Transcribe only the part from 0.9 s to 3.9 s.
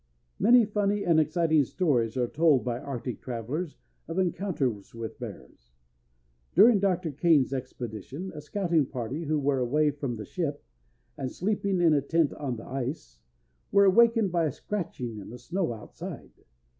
and exciting stories are told by arctic travellers